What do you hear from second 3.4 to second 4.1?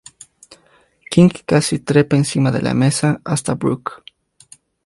Brooke.